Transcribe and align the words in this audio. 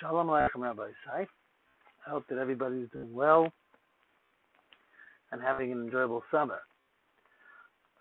Shalom 0.00 0.28
Aleichem 0.28 0.56
Rabbosai. 0.56 1.26
I 2.06 2.10
hope 2.10 2.24
that 2.30 2.38
everybody 2.38 2.76
is 2.76 2.88
doing 2.90 3.12
well 3.12 3.52
and 5.30 5.42
having 5.42 5.72
an 5.72 5.82
enjoyable 5.82 6.22
summer. 6.30 6.60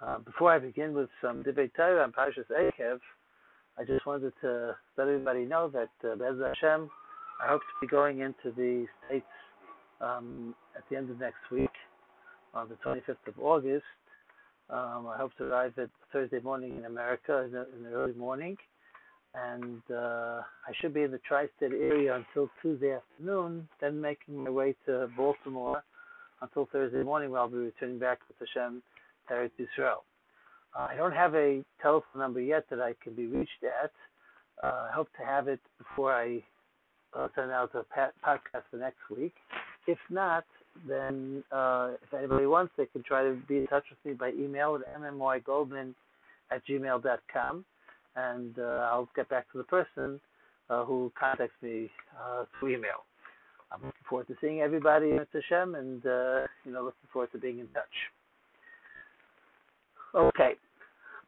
Uh, 0.02 0.20
before 0.20 0.54
I 0.54 0.60
begin 0.60 0.94
with 0.94 1.10
some 1.22 1.44
debate 1.44 1.72
Torah 1.76 2.02
on 2.04 2.14
Parshas 2.14 2.46
Eikev, 2.50 3.00
I 3.78 3.84
just 3.84 4.06
wanted 4.06 4.32
to 4.40 4.78
let 4.98 5.10
everybody 5.10 5.44
know 5.44 5.70
that 5.74 5.90
uh, 6.10 6.16
Bez 6.16 6.36
Hashem, 6.40 6.90
I 7.44 7.48
hope 7.50 7.60
to 7.60 7.86
be 7.86 7.88
going 7.88 8.20
into 8.20 8.56
the 8.56 8.86
States 9.06 9.26
um, 10.00 10.56
at 10.78 10.84
the 10.90 10.96
end 10.96 11.10
of 11.10 11.20
next 11.20 11.52
week, 11.52 11.74
on 12.54 12.70
the 12.70 12.76
25th 12.76 13.28
of 13.28 13.38
August. 13.42 13.84
Um, 14.70 15.06
I 15.14 15.18
hope 15.18 15.36
to 15.38 15.44
arrive 15.44 15.74
at 15.78 15.90
Thursday 16.14 16.40
morning 16.40 16.78
in 16.78 16.86
America 16.86 17.44
in 17.44 17.52
the, 17.52 17.68
in 17.76 17.84
the 17.84 17.90
early 17.90 18.14
morning 18.14 18.56
and 19.36 19.82
uh, 19.92 20.42
I 20.68 20.72
should 20.80 20.94
be 20.94 21.04
in 21.04 21.12
the 21.12 21.20
tri-state 21.28 21.72
area 21.72 22.16
until 22.16 22.50
Tuesday 22.62 22.96
afternoon, 22.96 23.68
then 23.80 24.02
making 24.02 24.44
my 24.44 24.50
way 24.50 24.76
to 24.86 25.10
Baltimore 25.16 25.84
until 26.42 26.68
Thursday 26.72 27.04
morning, 27.04 27.32
where 27.32 27.42
I'll 27.42 27.50
be 27.50 27.58
returning 27.58 28.00
back 28.00 28.20
to 28.28 28.34
Hashem 28.40 28.82
Teretz 29.30 29.52
Yisrael. 29.60 30.02
Uh, 30.78 30.88
I 30.90 30.96
don't 30.96 31.14
have 31.14 31.36
a 31.36 31.64
telephone 31.82 32.22
number 32.22 32.42
yet 32.42 32.66
that 32.70 32.80
I 32.80 32.94
can 33.04 33.14
be 33.14 33.28
reached 33.28 33.64
at. 33.64 33.92
Uh, 34.64 34.88
I 34.90 34.92
hope 34.94 35.10
to 35.20 35.26
have 35.26 35.48
it 35.48 35.60
before 35.78 36.14
I 36.14 36.44
uh, 37.18 37.28
send 37.36 37.52
out 37.52 37.72
a 37.74 37.84
podcast 38.26 38.64
for 38.70 38.78
next 38.78 39.00
week. 39.16 39.34
If 39.88 39.98
not, 40.10 40.46
then 40.88 41.44
uh, 41.52 41.92
if 42.02 42.14
anybody 42.14 42.46
wants, 42.46 42.74
they 42.78 42.86
can 42.86 43.04
try 43.04 43.24
to 43.24 43.38
be 43.48 43.58
in 43.58 43.68
touch 43.68 43.86
with 43.90 44.00
me 44.06 44.14
by 44.14 44.30
email 44.32 44.76
at 44.76 45.02
mmygoldman 45.02 45.94
at 46.52 46.66
gmail.com 46.68 47.66
and 48.16 48.58
uh, 48.60 48.90
I'll 48.92 49.10
get 49.16 49.30
back 49.30 49.52
to 49.52 49.58
the 49.58 49.64
person 49.64 50.20
uh, 50.70 50.86
who 50.86 51.12
contacts 51.20 51.56
me 51.62 51.90
uh, 52.20 52.46
through 52.60 52.76
email. 52.76 53.06
I'm 53.72 53.82
looking 53.82 54.02
forward 54.10 54.28
to 54.28 54.36
seeing 54.42 54.62
everybody 54.62 55.12
at 55.14 55.28
Hashem, 55.32 55.76
and 55.76 56.06
uh, 56.06 56.48
you 56.66 56.72
know, 56.72 56.84
looking 56.84 57.08
forward 57.14 57.32
to 57.34 57.38
being 57.38 57.60
in 57.60 57.68
touch. 57.68 57.84
Okay, 60.16 60.54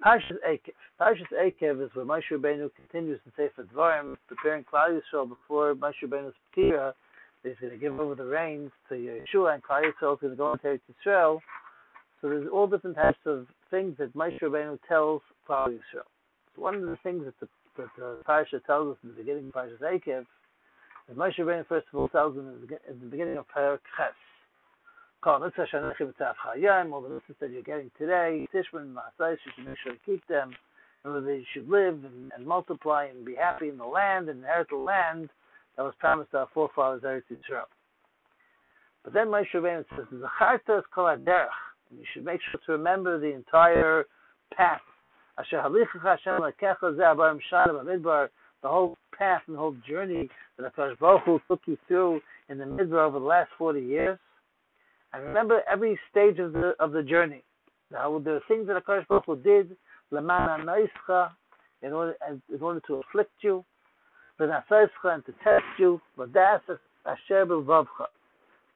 Parshas 0.03 0.37
Eikev. 0.47 0.73
Parshas 0.99 1.31
Eikev 1.39 1.85
is 1.85 1.91
where 1.93 2.05
Moshe 2.05 2.23
Rabbeinu 2.31 2.71
continues 2.75 3.19
Sefer 3.35 3.67
Dvarim, 3.73 4.17
preparing 4.27 4.63
Klal 4.63 4.99
Yisrael 4.99 5.29
before 5.29 5.75
Moshe 5.75 6.01
Rabbeinu's 6.03 6.33
Petira. 6.55 6.93
He's 7.43 7.53
going 7.59 7.73
to 7.73 7.79
give 7.79 7.99
over 7.99 8.15
the 8.15 8.25
reins 8.25 8.71
to 8.89 8.95
Yeshua, 8.95 9.55
and 9.55 9.63
Klal 9.63 9.83
Yisrael 9.83 10.13
is 10.13 10.19
going 10.21 10.31
to 10.31 10.35
go 10.35 10.53
into 10.53 10.79
Israel. 10.99 11.41
So 12.21 12.29
there's 12.29 12.47
all 12.51 12.67
different 12.67 12.95
types 12.95 13.19
of 13.25 13.47
things 13.69 13.95
that 13.99 14.15
Moshe 14.15 14.39
Rabbeinu 14.41 14.79
tells 14.87 15.21
Klal 15.47 15.67
Yisrael 15.67 16.10
one 16.55 16.75
of 16.75 16.81
the 16.81 16.97
things 17.03 17.23
that 17.25 17.39
the, 17.39 17.47
that 17.77 17.89
the 17.97 18.17
Parsha 18.27 18.63
tells 18.65 18.91
us 18.91 18.97
in 19.03 19.09
the 19.09 19.15
beginning 19.15 19.47
of 19.47 19.53
Parshas 19.53 19.79
Eikev, 19.81 20.25
that 21.07 21.17
Moshe 21.17 21.39
Rabbeinu 21.39 21.65
first 21.67 21.87
of 21.91 21.99
all 21.99 22.09
tells 22.09 22.35
them 22.35 22.47
in 22.47 22.99
the 22.99 23.05
beginning 23.05 23.37
of 23.37 23.45
Perek 23.55 23.79
Ches, 23.97 24.13
all 25.25 25.39
the 25.39 25.49
mitzvahs 27.09 27.39
that 27.39 27.51
you're 27.51 27.61
getting 27.61 27.91
today, 27.97 28.47
Tishman, 28.53 28.93
Masais, 28.93 29.37
you 29.45 29.51
should 29.55 29.67
make 29.67 29.77
sure 29.83 29.93
to 29.93 29.99
keep 30.05 30.25
them, 30.27 30.53
and 31.03 31.15
that 31.15 31.21
they 31.21 31.45
should 31.53 31.69
live 31.69 32.03
and, 32.03 32.31
and, 32.35 32.45
multiply 32.45 33.05
and 33.05 33.25
be 33.25 33.35
happy 33.35 33.69
in 33.69 33.77
the 33.77 33.85
land 33.85 34.29
and 34.29 34.39
inherit 34.39 34.69
the 34.69 34.75
land 34.75 35.29
that 35.77 35.83
was 35.83 35.93
promised 35.99 36.31
to 36.31 36.39
our 36.39 36.47
forefathers, 36.53 37.03
Eretz 37.03 37.23
Yisrael. 37.31 37.65
But 39.03 39.13
then 39.13 39.27
Moshe 39.27 39.45
Rabbeinu 39.53 39.85
says, 39.95 40.05
"Zacharta 40.11 40.81
kol 40.93 41.07
and 41.07 41.27
you 41.27 42.05
should 42.13 42.25
make 42.25 42.39
sure 42.51 42.59
to 42.65 42.71
remember 42.71 43.19
the 43.19 43.33
entire 43.33 44.05
path 44.55 44.81
the 48.61 48.67
whole 48.69 48.97
path 49.17 49.41
and 49.47 49.55
the 49.55 49.59
whole 49.59 49.75
journey 49.87 50.29
that 50.57 50.75
Hakadosh 50.75 50.99
Baruch 50.99 51.23
Hu 51.23 51.39
took 51.47 51.61
you 51.65 51.77
through 51.87 52.21
in 52.49 52.57
the 52.57 52.65
Midbar 52.65 53.07
over 53.07 53.19
the 53.19 53.25
last 53.25 53.49
40 53.57 53.81
years. 53.81 54.19
And 55.13 55.23
remember 55.23 55.61
every 55.71 55.99
stage 56.09 56.39
of 56.39 56.53
the 56.53 56.73
of 56.79 56.91
the 56.91 57.03
journey. 57.03 57.43
Now, 57.91 58.19
there 58.19 58.35
are 58.35 58.41
things 58.47 58.67
that 58.67 58.81
Hakadosh 58.83 59.07
Baruch 59.07 59.25
Hu 59.25 59.35
did, 59.37 59.75
in 60.11 60.29
order, 61.93 62.15
in 62.49 62.61
order 62.61 62.79
to 62.87 62.93
afflict 62.95 63.31
you, 63.41 63.65
and 64.39 64.51
to 65.25 65.33
test 65.43 65.63
you, 65.77 66.01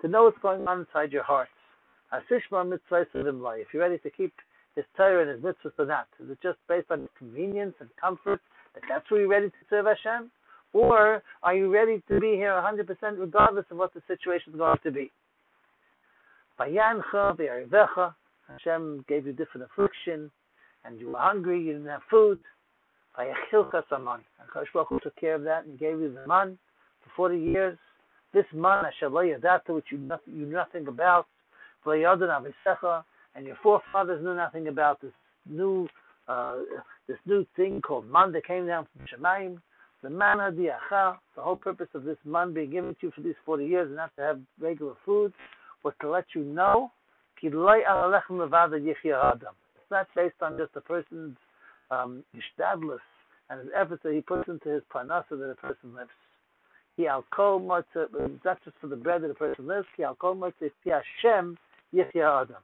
to 0.01 0.07
know 0.07 0.23
what's 0.23 0.38
going 0.41 0.68
on 0.68 0.79
inside 0.79 1.12
your 1.12 1.23
hearts. 1.23 1.51
If 2.12 2.23
you're 3.73 3.81
ready 3.81 3.97
to 4.00 4.09
keep 4.09 4.34
his 4.75 4.86
Torah 4.97 5.22
and 5.22 5.31
his 5.31 5.41
mitzvahs 5.41 5.80
or 5.80 5.86
not? 5.86 6.08
Is 6.24 6.30
it 6.30 6.38
just 6.44 6.58
based 6.68 6.91
on 6.91 7.08
convenience 7.18 7.75
and 7.80 7.90
comfort 8.00 8.41
that 8.74 8.84
that's 8.90 9.09
where 9.09 9.22
you're 9.22 9.30
ready 9.30 9.50
to 9.50 9.56
serve 9.69 9.86
Hashem? 9.86 10.31
Or 10.74 11.24
are 11.41 11.56
you 11.56 11.74
ready 11.74 12.03
to 12.09 12.19
be 12.19 12.34
here 12.36 12.52
100% 12.52 12.86
regardless 13.18 13.66
of 13.72 13.78
what 13.78 13.94
the 13.94 14.02
situation 14.08 14.53
is 14.53 14.58
going 14.58 14.78
to 14.84 14.91
be? 14.91 15.12
Hashem 18.47 19.06
gave 19.08 19.25
you 19.25 19.34
different 19.34 19.69
affliction, 19.72 20.30
and 20.84 21.00
you 21.00 21.12
were 21.12 21.19
hungry, 21.19 21.62
you 21.62 21.74
didn't 21.74 21.88
have 21.88 22.02
food. 22.09 22.40
And 23.18 23.30
Kadosh 23.52 24.74
Baruch 24.74 24.90
Hu 24.90 25.00
took 25.00 25.16
care 25.16 25.36
of 25.36 25.44
that 25.44 25.66
and 25.66 25.80
gave 25.80 26.00
you 26.00 26.13
the 26.13 26.28
man 26.28 26.57
for 27.03 27.30
40 27.30 27.40
years. 27.40 27.78
This 28.34 28.46
man, 28.53 28.84
which 28.84 29.86
you, 29.92 29.97
nothing, 29.97 30.34
you 30.34 30.46
knew 30.46 30.56
nothing 30.56 30.88
about, 30.88 31.28
and 31.86 31.96
your 33.46 33.57
forefathers 33.62 34.23
knew 34.23 34.35
nothing 34.35 34.68
about 34.68 35.01
this 35.01 35.12
new 35.50 35.88
uh, 36.28 36.56
this 37.07 37.18
new 37.25 37.46
thing 37.56 37.81
called 37.81 38.09
man 38.09 38.31
that 38.31 38.46
came 38.46 38.66
down 38.66 38.88
from 38.96 39.06
Shemaim, 39.06 39.57
the 40.01 40.09
manna 40.09 40.51
diacha. 40.51 41.18
The 41.35 41.41
whole 41.41 41.56
purpose 41.56 41.90
of 41.94 42.03
this 42.03 42.18
man 42.25 42.53
being 42.53 42.72
given 42.72 42.95
to 43.01 43.07
you 43.07 43.12
for 43.16 43.22
these 43.22 43.35
40 43.45 43.66
years 43.66 43.88
and 43.88 43.97
not 43.97 44.16
to 44.16 44.22
have 44.22 44.40
regular 44.59 44.94
food 45.06 45.34
was 45.84 45.94
to 46.01 46.09
let 46.09 46.25
you 46.34 46.44
know 46.44 46.91
it's 47.41 47.53
not 49.91 50.07
based 50.16 50.35
on 50.41 50.57
just 50.57 50.75
a 50.75 50.81
person's 50.81 51.35
um, 51.91 52.24
and 52.34 53.59
his 53.59 53.69
efforts 53.79 54.01
that 54.03 54.13
he 54.13 54.22
puts 54.22 54.47
into 54.50 54.69
his 54.69 54.81
parnasa 54.94 55.29
that 55.31 55.51
a 55.51 55.56
person 55.56 55.94
lives. 55.95 56.09
He 56.97 57.07
al 57.07 57.24
kol 57.35 57.59
not 57.59 57.85
just 57.94 58.78
for 58.81 58.88
the 58.88 58.95
bread 58.95 59.22
that 59.22 59.29
a 59.29 59.35
person 59.35 59.68
lives. 59.68 59.85
He 59.95 60.03
al 60.03 60.16
kol 60.16 60.35
matzah 60.35 60.72
Hashem 60.84 61.57
adam. 61.94 62.56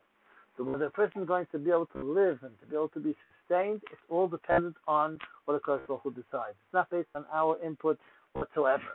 So 0.62 0.70
whether 0.70 0.86
a 0.86 0.92
person 0.92 1.24
is 1.24 1.28
going 1.28 1.48
to 1.52 1.58
be 1.58 1.72
able 1.72 1.88
to 1.88 2.04
live 2.04 2.38
and 2.44 2.52
to 2.60 2.68
be 2.68 2.76
able 2.76 2.90
to 2.90 3.00
be 3.00 3.16
sustained, 3.40 3.82
it's 3.92 4.02
all 4.10 4.28
dependent 4.28 4.76
on 4.88 5.18
what 5.46 5.56
a 5.56 5.78
Hu 5.88 6.12
decides. 6.12 6.54
It's 6.54 6.74
not 6.74 6.88
based 6.92 7.10
on 7.16 7.26
our 7.34 7.58
input 7.66 7.98
whatsoever. 8.34 8.94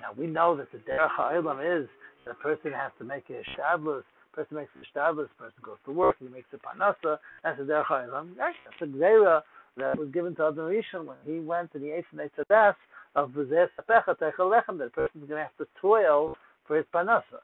Now 0.00 0.10
we 0.16 0.28
know 0.28 0.56
that 0.56 0.70
the 0.70 0.78
derech 0.78 1.10
ha'olam 1.16 1.82
is 1.82 1.88
that 2.24 2.30
a 2.30 2.34
person 2.34 2.70
has 2.70 2.92
to 2.98 3.04
make 3.04 3.24
a 3.30 3.42
shadlus, 3.58 4.04
person 4.32 4.56
makes 4.56 4.70
a 4.80 4.96
shadlus, 4.96 5.26
person 5.36 5.58
goes 5.64 5.78
to 5.84 5.90
work, 5.90 6.14
he 6.20 6.28
makes 6.28 6.46
a 6.52 6.58
panasa, 6.58 7.18
that's 7.42 7.58
a 7.58 7.64
derech. 7.64 7.90
Right? 7.90 8.54
That's 8.64 8.82
a 8.82 8.84
gzeira 8.84 9.42
that 9.78 9.98
was 9.98 10.10
given 10.12 10.36
to 10.36 10.44
Adam 10.44 10.70
Rishon 10.70 11.06
when 11.06 11.16
he 11.24 11.40
went 11.40 11.70
and 11.74 11.82
he 11.82 11.90
ate 11.90 12.04
from 12.08 12.20
Eitz 12.20 12.30
Hadaas 12.38 12.76
of 13.16 13.30
B'zeh 13.30 13.66
Sapecha 13.76 14.14
Lechem, 14.38 14.78
that 14.78 14.86
a 14.86 14.90
person 14.90 15.22
is 15.22 15.28
going 15.28 15.40
to 15.40 15.42
have 15.42 15.56
to 15.58 15.66
toil 15.80 16.36
for 16.68 16.76
his 16.76 16.86
panasa. 16.94 17.42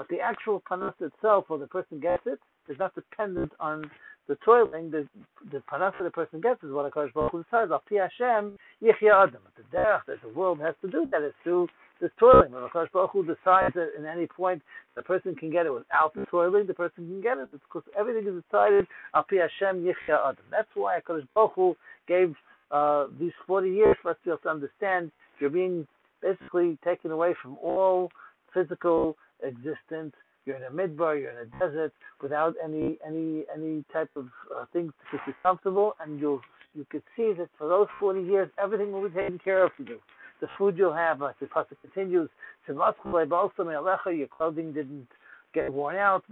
But 0.00 0.08
the 0.08 0.18
actual 0.18 0.62
panas 0.62 0.94
itself, 0.98 1.44
or 1.50 1.58
the 1.58 1.66
person 1.66 2.00
gets 2.00 2.22
it, 2.24 2.38
is 2.70 2.78
not 2.78 2.94
dependent 2.94 3.52
on 3.60 3.84
the 4.28 4.36
toiling. 4.46 4.90
The 4.90 5.06
the 5.52 5.62
panas 5.70 5.92
the 6.02 6.08
person 6.08 6.40
gets 6.40 6.62
is 6.62 6.72
what 6.72 6.90
Hakadosh 6.90 7.12
Baruch 7.12 7.32
Hu 7.32 7.44
says. 7.50 7.68
Al 7.70 7.82
Hashem 7.86 8.56
yichya 8.82 9.28
adam. 9.28 9.42
But 9.44 9.52
the 9.58 9.76
derech 9.76 10.06
that 10.06 10.22
the 10.22 10.30
world 10.30 10.58
has 10.60 10.74
to 10.80 10.90
do 10.90 11.06
that 11.10 11.20
is 11.20 11.34
through 11.42 11.68
this 12.00 12.10
toiling. 12.18 12.50
When 12.50 12.62
Hakadosh 12.62 12.90
Baruch 12.92 13.10
Hu 13.10 13.26
decides 13.26 13.74
that 13.74 13.90
in 13.98 14.06
any 14.06 14.26
point 14.26 14.62
the 14.96 15.02
person 15.02 15.34
can 15.34 15.50
get 15.50 15.66
it 15.66 15.70
without 15.70 16.14
the 16.14 16.24
toiling, 16.30 16.66
the 16.66 16.72
person 16.72 17.06
can 17.06 17.20
get 17.20 17.36
it. 17.36 17.50
It's 17.52 17.62
because 17.68 17.82
everything 17.94 18.26
is 18.26 18.42
decided 18.42 18.86
al 19.14 19.24
pi 19.24 19.36
Hashem 19.36 19.84
yichya 19.84 20.16
adam. 20.24 20.44
That's 20.50 20.70
why 20.72 20.98
Hakadosh 20.98 21.28
Baruch 21.34 21.52
Hu 21.56 21.76
gave 22.08 22.34
uh, 22.70 23.08
these 23.18 23.32
40 23.46 23.68
years 23.68 23.98
for 24.00 24.12
us 24.12 24.16
to 24.24 24.24
be 24.24 24.30
able 24.30 24.38
to 24.44 24.48
understand 24.48 25.12
you're 25.40 25.50
being 25.50 25.86
basically 26.22 26.78
taken 26.82 27.10
away 27.10 27.34
from 27.42 27.58
all 27.62 28.10
physical 28.54 29.18
existence. 29.42 30.14
You're 30.46 30.56
in 30.56 30.62
a 30.64 30.70
midbar, 30.70 31.20
you're 31.20 31.30
in 31.30 31.48
a 31.48 31.58
desert, 31.58 31.92
without 32.22 32.54
any 32.62 32.98
any 33.06 33.44
any 33.54 33.84
type 33.92 34.10
of 34.16 34.28
uh, 34.56 34.64
things 34.72 34.92
to 35.00 35.18
keep 35.18 35.20
you 35.26 35.34
comfortable, 35.42 35.94
and 36.00 36.18
you'll 36.18 36.40
you 36.74 36.86
could 36.88 37.02
see 37.16 37.32
that 37.36 37.48
for 37.58 37.68
those 37.68 37.88
40 37.98 38.22
years, 38.22 38.48
everything 38.62 38.92
will 38.92 39.08
be 39.08 39.14
taken 39.14 39.38
care 39.38 39.64
of 39.64 39.72
for 39.76 39.82
you. 39.82 39.98
The 40.40 40.46
food 40.56 40.78
you'll 40.78 40.94
have, 40.94 41.20
like 41.20 41.38
the 41.38 41.46
pasuk 41.46 41.76
continues, 41.82 42.30
your 42.66 44.28
clothing 44.28 44.72
didn't 44.72 45.08
get 45.52 45.72
worn 45.72 45.96
out, 45.96 46.24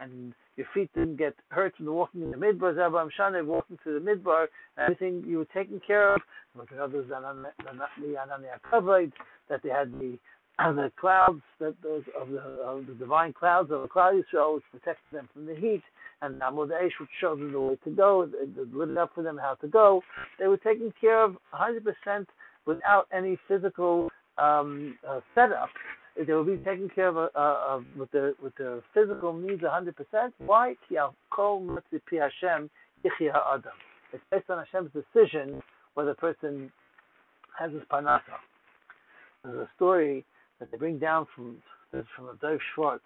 and 0.00 0.34
your 0.56 0.66
feet 0.72 0.90
didn't 0.94 1.16
get 1.16 1.34
hurt 1.48 1.76
from 1.76 1.86
the 1.86 1.92
walking 1.92 2.22
in 2.22 2.30
the 2.30 2.36
midbar, 2.36 2.74
Zabam 2.74 3.08
Shana, 3.18 3.44
walking 3.44 3.78
through 3.82 4.00
the 4.00 4.10
midbar, 4.10 4.46
everything 4.78 5.24
you 5.26 5.38
were 5.38 5.44
taken 5.46 5.80
care 5.86 6.14
of. 6.14 6.20
Like 6.56 6.68
others, 6.80 7.08
that 9.48 9.62
they 9.62 9.68
had 9.70 9.92
the 9.98 10.18
and 10.58 10.78
the 10.78 10.92
clouds 11.00 11.40
that 11.58 11.74
those 11.82 12.02
of 12.20 12.28
the 12.28 12.38
of 12.38 12.86
the 12.86 12.94
divine 12.94 13.32
clouds 13.32 13.70
of 13.70 13.82
the 13.82 13.88
cloud 13.88 14.14
Yisrael, 14.14 14.56
which 14.56 14.64
protected 14.70 15.10
them 15.12 15.28
from 15.32 15.46
the 15.46 15.54
heat, 15.54 15.82
and 16.20 16.40
the 16.40 16.44
Amud 16.44 16.68
Eish, 16.68 16.92
which 17.00 17.10
showed 17.20 17.38
them 17.40 17.52
the 17.52 17.60
way 17.60 17.76
to 17.84 17.90
go, 17.90 18.22
it 18.22 18.74
lit 18.74 18.96
up 18.96 19.10
for 19.14 19.22
them 19.22 19.38
how 19.38 19.54
to 19.54 19.68
go. 19.68 20.02
They 20.38 20.46
were 20.46 20.58
taken 20.58 20.92
care 21.00 21.22
of 21.24 21.36
100% 21.54 22.26
without 22.66 23.08
any 23.12 23.38
physical 23.48 24.10
um, 24.38 24.96
uh, 25.08 25.20
setup. 25.34 25.70
They 26.16 26.32
will 26.32 26.44
be 26.44 26.58
taken 26.58 26.90
care 26.94 27.08
of, 27.08 27.16
uh, 27.16 27.28
of 27.34 27.84
with 27.96 28.10
their 28.12 28.34
with 28.42 28.54
their 28.56 28.82
physical 28.92 29.32
needs 29.32 29.62
100%. 29.62 29.94
Why? 30.38 30.74
Hashem 30.90 32.70
It's 34.12 34.24
based 34.30 34.50
on 34.50 34.58
Hashem's 34.58 34.90
decision 34.92 35.62
whether 35.94 36.10
a 36.10 36.14
person 36.14 36.70
has 37.58 37.72
his 37.72 37.82
parnasa. 37.90 38.20
There's 39.42 39.56
a 39.56 39.68
story 39.74 40.24
that 40.62 40.70
they 40.70 40.78
bring 40.78 40.98
down 40.98 41.26
from 41.34 41.56
from 41.90 42.26
the 42.26 42.38
Dov 42.40 42.60
Schwartz. 42.72 43.04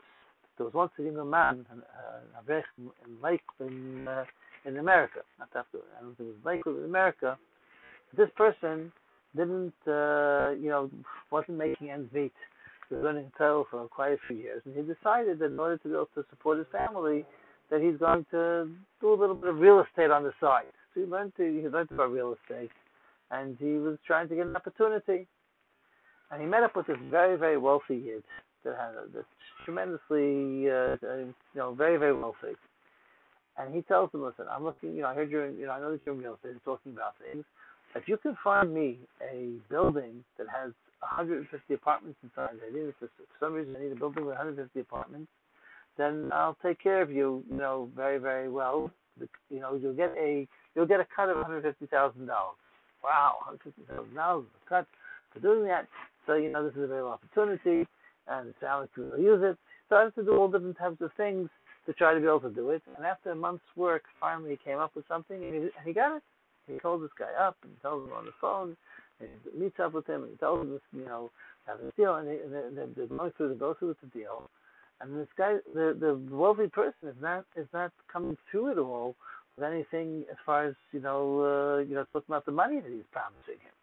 There 0.57 0.67
was 0.67 0.75
once 0.75 0.93
a 0.99 1.03
young 1.03 1.29
man, 1.29 1.67
uh, 1.71 2.53
in 2.53 3.23
Lake 3.23 3.41
in 3.61 4.07
uh, 4.07 4.25
in 4.67 4.77
America, 4.77 5.21
not 5.39 5.49
after 5.57 5.79
I 5.99 6.03
don't 6.03 6.17
think 6.17 6.29
it 6.29 6.37
was 6.37 6.45
Lakewood 6.45 6.79
in 6.79 6.85
America. 6.85 7.39
This 8.17 8.29
person 8.37 8.93
didn't, 9.35 9.75
uh, 9.87 10.51
you 10.51 10.69
know, 10.69 10.91
wasn't 11.31 11.59
making 11.59 11.91
ends 11.91 12.13
meet. 12.13 12.33
He 12.89 12.95
was 12.95 13.05
learning 13.05 13.33
Torah 13.37 13.65
for 13.71 13.89
quite 13.89 14.13
a 14.13 14.19
few 14.29 14.37
years, 14.37 14.63
and 14.65 14.75
he 14.77 14.83
decided 14.83 15.39
that 15.39 15.47
in 15.47 15.59
order 15.59 15.79
to 15.79 15.89
be 15.89 15.95
able 15.95 16.09
to 16.15 16.25
support 16.31 16.59
his 16.59 16.67
family, 16.71 17.25
that 17.71 17.81
he's 17.81 17.99
going 17.99 18.27
to 18.31 18.69
do 19.01 19.13
a 19.13 19.19
little 19.19 19.35
bit 19.35 19.51
of 19.51 19.59
real 19.59 19.81
estate 19.81 20.11
on 20.11 20.23
the 20.23 20.33
side. 20.41 20.73
So 20.95 21.01
he 21.01 21.07
learned 21.07 21.33
to, 21.37 21.43
he 21.45 21.69
learned 21.69 21.91
about 21.91 22.13
real 22.13 22.35
estate, 22.41 22.71
and 23.31 23.57
he 23.59 23.73
was 23.79 23.99
trying 24.07 24.29
to 24.29 24.37
get 24.37 24.47
an 24.47 24.57
opportunity. 24.57 25.27
And 26.31 26.41
he 26.41 26.47
met 26.47 26.63
up 26.63 26.77
with 26.77 26.87
this 26.87 26.97
very, 27.11 27.37
very 27.37 27.57
wealthy 27.59 28.01
kid 28.01 28.23
that 28.65 28.77
had 28.77 29.13
this 29.15 29.25
tremendously, 29.65 30.71
uh, 30.71 30.97
you 31.03 31.35
know, 31.55 31.75
very, 31.75 31.97
very 31.97 32.15
wealthy. 32.15 32.57
And 33.59 33.75
he 33.75 33.83
tells 33.83 34.13
him, 34.13 34.23
"Listen, 34.23 34.47
I'm 34.51 34.65
looking. 34.65 34.95
You 34.95 35.03
know, 35.03 35.09
I 35.09 35.15
heard 35.15 35.31
you're. 35.31 35.49
You 35.51 35.67
know, 35.67 35.73
I 35.73 35.81
know 35.81 35.93
that 35.93 36.01
you're 36.05 36.15
in 36.15 36.21
real 36.21 36.35
estate. 36.35 36.63
Talking 36.65 36.93
about 36.93 37.15
things. 37.19 37.45
If 37.95 38.09
you 38.09 38.19
can 38.19 38.37
find 38.45 38.75
me 38.75 38.99
a 39.23 39.55
building 39.71 40.23
that 40.37 40.47
has 40.49 40.73
150 41.01 41.73
apartments 41.73 42.19
inside, 42.23 42.51
I 42.61 42.75
need 42.75 42.93
for 42.99 43.09
some 43.41 43.55
reason 43.55 43.75
I 43.77 43.85
need 43.85 43.93
a 43.93 43.97
building 43.97 44.27
with 44.27 44.35
150 44.35 44.81
apartments, 44.81 45.31
then 45.97 46.31
I'll 46.35 46.57
take 46.63 46.83
care 46.83 47.01
of 47.01 47.11
you. 47.11 47.43
You 47.51 47.57
know, 47.57 47.89
very, 47.97 48.19
very 48.19 48.51
well. 48.51 48.91
You 49.49 49.61
know, 49.61 49.75
you'll 49.75 49.95
get 49.95 50.13
a 50.19 50.47
you'll 50.75 50.87
get 50.87 51.01
a 51.01 51.07
cut 51.15 51.31
of 51.31 51.37
150 51.37 51.87
thousand 51.87 52.27
dollars. 52.27 52.59
Wow, 53.03 53.37
150 53.47 53.91
thousand 53.91 54.15
dollars 54.15 54.45
cut 54.69 54.87
for 55.33 55.41
doing 55.41 55.65
that. 55.69 55.89
So 56.27 56.35
you 56.35 56.51
know, 56.51 56.65
this 56.65 56.77
is 56.77 56.91
a 56.91 56.95
real 56.95 57.09
opportunity 57.09 57.87
and 58.29 58.49
it's 58.49 58.63
Alex 58.63 58.93
we 58.97 59.05
will 59.05 59.19
use 59.19 59.41
it. 59.43 59.57
So 59.89 59.97
I 59.97 60.11
Started 60.11 60.15
to 60.17 60.25
do 60.25 60.37
all 60.37 60.49
different 60.49 60.79
types 60.79 61.01
of 61.01 61.11
things 61.17 61.49
to 61.87 61.93
try 61.93 62.15
to 62.15 62.21
be 62.21 62.27
able 62.27 62.41
to 62.41 62.51
do 62.51 62.71
it. 62.71 62.83
And 62.97 63.07
after 63.07 63.31
a 63.31 63.37
month's 63.37 63.65
work, 63.77 64.03
finally 64.21 64.51
he 64.51 64.57
came 64.57 64.79
up 64.79 64.97
with 64.97 65.07
something 65.09 65.37
and 65.37 65.55
he, 65.55 65.61
and 65.61 65.85
he 65.85 65.93
got 65.93 66.17
it. 66.17 66.23
He 66.67 66.79
called 66.79 67.03
this 67.03 67.11
guy 67.17 67.31
up 67.41 67.57
and 67.63 67.73
tells 67.81 68.07
him 68.07 68.13
on 68.13 68.25
the 68.25 68.33
phone, 68.41 68.77
and 69.21 69.29
he 69.45 69.61
meets 69.61 69.79
up 69.79 69.93
with 69.93 70.07
him 70.09 70.25
and 70.25 70.33
he 70.33 70.37
tells 70.39 70.63
him 70.63 70.73
this, 70.73 70.81
you 70.93 71.05
know, 71.05 71.31
have 71.67 71.79
a 71.79 71.93
deal, 71.97 72.17
and, 72.17 72.27
they, 72.27 72.39
and 72.39 72.53
they're, 72.77 72.87
they're 72.97 73.07
going 73.07 73.33
through, 73.37 73.55
go 73.55 73.75
through 73.75 73.89
with 73.89 74.01
the 74.01 74.19
deal. 74.19 74.51
And 75.01 75.17
this 75.17 75.29
guy, 75.37 75.57
the 75.75 75.97
the 75.99 76.19
wealthy 76.35 76.69
person, 76.69 77.09
is 77.09 77.15
not 77.21 77.45
is 77.55 77.67
not 77.75 77.93
coming 78.11 78.37
through 78.51 78.71
at 78.71 78.79
all 78.79 79.15
with 79.55 79.65
anything 79.65 80.25
as 80.31 80.37
far 80.47 80.65
as 80.65 80.75
you 80.91 81.01
know, 81.01 81.41
uh, 81.41 81.83
you 81.83 81.95
know, 81.95 82.05
talking 82.13 82.25
about 82.29 82.47
the 82.47 82.53
money 82.53 82.81
that 82.81 82.91
he's 82.91 83.05
promising 83.13 83.61
him. 83.61 83.77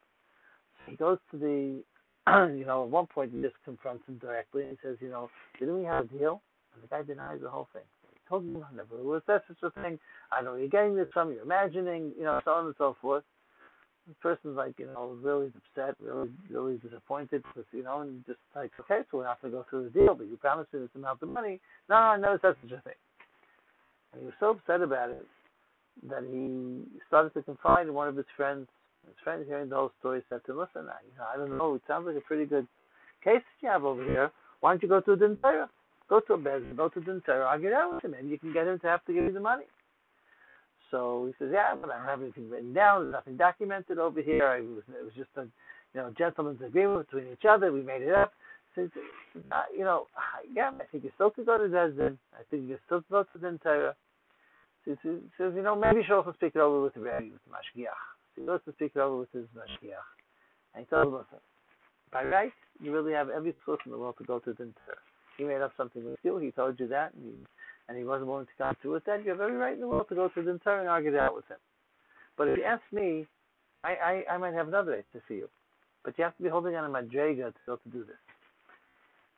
He 0.87 0.95
goes 0.95 1.19
to 1.31 1.37
the 1.37 1.83
you 2.55 2.63
know, 2.65 2.83
at 2.83 2.89
one 2.89 3.07
point 3.07 3.31
he 3.33 3.41
just 3.41 3.55
confronts 3.65 4.07
him 4.07 4.17
directly 4.17 4.63
and 4.63 4.77
says, 4.83 4.97
you 5.01 5.09
know, 5.09 5.29
didn't 5.59 5.77
we 5.77 5.83
have 5.83 6.05
a 6.05 6.17
deal? 6.17 6.41
And 6.73 6.83
the 6.83 6.87
guy 6.87 7.03
denies 7.03 7.39
the 7.41 7.49
whole 7.49 7.67
thing. 7.73 7.83
He 8.13 8.19
told 8.29 8.45
me 8.45 8.61
never 8.75 9.03
was 9.03 9.21
that 9.27 9.43
such 9.47 9.57
a 9.63 9.81
thing. 9.81 9.99
I 10.31 10.41
know 10.41 10.55
you're 10.55 10.69
getting 10.69 10.95
this 10.95 11.07
from, 11.13 11.31
you're 11.31 11.43
imagining, 11.43 12.13
you 12.17 12.23
know, 12.23 12.39
so 12.45 12.51
on 12.51 12.65
and 12.67 12.75
so 12.77 12.95
forth. 13.01 13.23
The 14.07 14.15
person's 14.15 14.57
like, 14.57 14.77
you 14.79 14.87
know, 14.87 15.17
really 15.21 15.51
upset, 15.55 15.95
really, 16.01 16.29
really 16.49 16.77
disappointed 16.77 17.43
because, 17.43 17.67
you 17.71 17.83
know, 17.83 18.01
and 18.01 18.25
just 18.25 18.39
like, 18.55 18.71
okay, 18.79 18.99
so 19.09 19.17
we're 19.17 19.23
not 19.23 19.41
going 19.41 19.53
to 19.53 19.59
go 19.59 19.65
through 19.69 19.85
the 19.85 19.99
deal, 19.99 20.13
but 20.15 20.27
you 20.27 20.35
promised 20.37 20.73
me 20.73 20.79
this 20.79 20.89
amount 20.95 21.21
of 21.21 21.29
money. 21.29 21.59
No, 21.89 21.95
I 21.95 22.17
never 22.17 22.39
said 22.41 22.55
such 22.61 22.79
a 22.79 22.81
thing. 22.81 22.99
And 24.11 24.21
he 24.21 24.25
was 24.25 24.35
so 24.39 24.51
upset 24.51 24.81
about 24.81 25.09
it 25.09 25.25
that 26.09 26.23
he 26.29 26.99
started 27.07 27.33
to 27.33 27.43
confide 27.43 27.87
in 27.87 27.93
one 27.93 28.07
of 28.07 28.15
his 28.15 28.25
friends 28.35 28.67
his 29.05 29.15
friend 29.23 29.45
hearing 29.47 29.69
the 29.69 29.75
whole 29.75 29.91
story 29.99 30.23
said 30.29 30.41
listen, 30.47 30.87
I, 30.89 30.99
you 31.05 31.15
know, 31.17 31.25
I 31.33 31.37
don't 31.37 31.57
know, 31.57 31.75
it 31.75 31.81
sounds 31.87 32.05
like 32.07 32.15
a 32.15 32.21
pretty 32.21 32.45
good 32.45 32.67
case 33.23 33.41
that 33.41 33.61
you 33.61 33.69
have 33.69 33.85
over 33.85 34.03
here. 34.03 34.31
Why 34.61 34.71
don't 34.71 34.83
you 34.83 34.89
go 34.89 35.01
to 35.01 35.11
a 35.11 35.17
Din 35.17 35.37
Go 36.09 36.19
to 36.19 36.33
a 36.33 36.37
bed, 36.37 36.75
go 36.75 36.89
to 36.89 36.99
the 36.99 37.21
Torah, 37.25 37.45
argue 37.45 37.69
it 37.69 37.73
out 37.73 37.95
with 37.95 38.03
him. 38.03 38.11
Maybe 38.11 38.27
you 38.27 38.37
can 38.37 38.53
get 38.53 38.67
him 38.67 38.77
to 38.79 38.87
have 38.87 39.03
to 39.05 39.13
give 39.13 39.23
you 39.23 39.31
the 39.31 39.39
money. 39.39 39.63
So 40.91 41.25
he 41.25 41.33
says, 41.39 41.49
yeah, 41.51 41.73
but 41.79 41.89
I 41.89 41.97
don't 41.97 42.05
have 42.05 42.21
anything 42.21 42.49
written 42.49 42.73
down. 42.73 43.03
There's 43.03 43.13
nothing 43.13 43.37
documented 43.37 43.97
over 43.97 44.21
here. 44.21 44.47
I 44.47 44.61
was, 44.61 44.83
it 44.89 45.03
was 45.03 45.13
just 45.15 45.29
a, 45.37 45.41
you 45.41 46.01
know, 46.01 46.13
gentleman's 46.17 46.61
agreement 46.61 47.07
between 47.09 47.31
each 47.31 47.45
other. 47.49 47.71
We 47.71 47.81
made 47.81 48.03
it 48.03 48.13
up. 48.13 48.33
So 48.75 48.89
you 49.75 49.83
know, 49.83 50.07
yeah, 50.53 50.71
I 50.79 50.83
think 50.91 51.03
you 51.03 51.11
still 51.15 51.29
could 51.29 51.45
go 51.45 51.57
to 51.57 51.65
Desdin. 51.65 52.17
I 52.33 52.43
think 52.49 52.67
you 52.67 52.77
still 52.85 53.03
go 53.09 53.23
to 53.23 53.39
Din 53.39 53.59
Torah. 53.61 53.95
So 54.85 54.95
he 55.01 55.09
says, 55.37 55.53
you 55.55 55.61
know, 55.61 55.75
maybe 55.75 56.03
should 56.03 56.17
also 56.17 56.33
speak 56.33 56.53
it 56.55 56.59
over 56.59 56.81
with 56.81 56.93
the 56.93 56.99
Rebbe, 56.99 57.31
with 57.31 57.41
the 57.45 57.81
Mashgiach. 57.81 58.12
So 58.35 58.41
he 58.41 58.47
goes 58.47 58.59
to 58.65 58.73
speak 58.73 58.95
over 58.97 59.17
with 59.17 59.31
his 59.31 59.45
uh, 59.55 59.59
mashgiach. 59.59 60.09
And 60.75 60.85
he 60.85 60.89
tells 60.89 61.07
him, 61.07 61.13
listen, 61.13 61.39
by 62.11 62.23
right, 62.25 62.51
you 62.81 62.93
really 62.93 63.13
have 63.13 63.29
every 63.29 63.55
source 63.65 63.79
in 63.85 63.91
the 63.91 63.97
world 63.97 64.15
to 64.19 64.23
go 64.23 64.39
to 64.39 64.53
the 64.53 64.63
inter. 64.63 64.97
He 65.37 65.43
made 65.43 65.61
up 65.61 65.71
something 65.77 66.03
with 66.03 66.19
you, 66.23 66.37
he 66.37 66.51
told 66.51 66.79
you 66.79 66.87
that, 66.87 67.13
and, 67.13 67.25
you, 67.25 67.33
and 67.89 67.97
he 67.97 68.03
wasn't 68.03 68.27
willing 68.27 68.45
to 68.45 68.51
come 68.57 68.75
through 68.81 68.93
with 68.93 69.05
that. 69.05 69.23
You 69.23 69.31
have 69.31 69.41
every 69.41 69.55
right 69.55 69.73
in 69.73 69.79
the 69.79 69.87
world 69.87 70.07
to 70.09 70.15
go 70.15 70.29
to 70.29 70.41
the 70.41 70.51
inter 70.51 70.79
and 70.79 70.89
argue 70.89 71.11
that 71.11 71.21
out 71.21 71.35
with 71.35 71.47
him. 71.47 71.57
But 72.37 72.47
if 72.49 72.57
you 72.57 72.63
ask 72.63 72.83
me, 72.91 73.25
I, 73.83 74.23
I, 74.29 74.33
I 74.33 74.37
might 74.37 74.53
have 74.53 74.67
another 74.67 74.91
right 74.91 75.05
to 75.13 75.21
see 75.27 75.35
you. 75.35 75.49
But 76.03 76.17
you 76.17 76.23
have 76.23 76.35
to 76.37 76.43
be 76.43 76.49
holding 76.49 76.75
on 76.75 76.85
a 76.85 76.89
madrega 76.89 77.47
to 77.47 77.53
be 77.53 77.67
able 77.67 77.77
to 77.77 77.89
do 77.89 78.03
this. 78.05 78.15